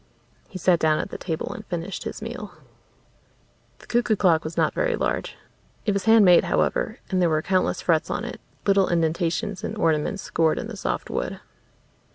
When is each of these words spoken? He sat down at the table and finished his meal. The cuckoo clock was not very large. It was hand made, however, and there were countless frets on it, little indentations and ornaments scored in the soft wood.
He 0.49 0.57
sat 0.57 0.79
down 0.79 0.97
at 0.97 1.11
the 1.11 1.17
table 1.19 1.53
and 1.53 1.63
finished 1.67 2.05
his 2.05 2.23
meal. 2.23 2.55
The 3.77 3.85
cuckoo 3.85 4.15
clock 4.15 4.43
was 4.43 4.57
not 4.57 4.73
very 4.73 4.95
large. 4.95 5.37
It 5.85 5.91
was 5.91 6.05
hand 6.05 6.25
made, 6.25 6.45
however, 6.45 6.97
and 7.11 7.21
there 7.21 7.29
were 7.29 7.43
countless 7.43 7.81
frets 7.81 8.09
on 8.09 8.25
it, 8.25 8.41
little 8.65 8.87
indentations 8.89 9.63
and 9.63 9.77
ornaments 9.77 10.23
scored 10.23 10.57
in 10.57 10.65
the 10.67 10.75
soft 10.75 11.11
wood. 11.11 11.39